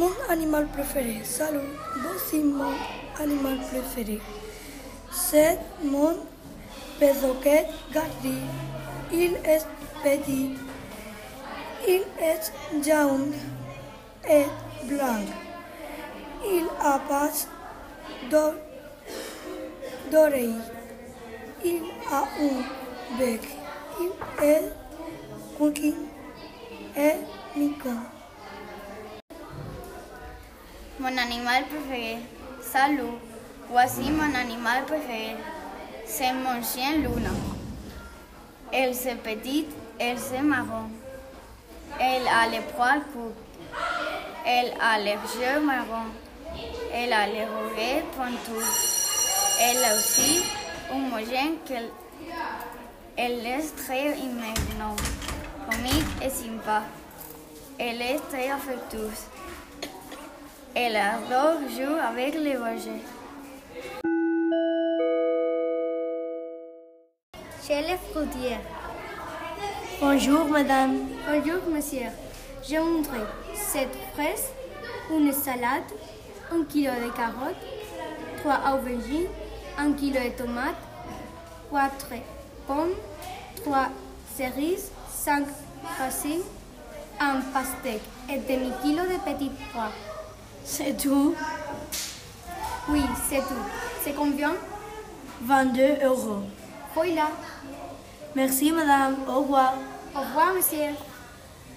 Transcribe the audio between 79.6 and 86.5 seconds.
un kilo de tomates, quatre pommes, trois cerises, cinq racines,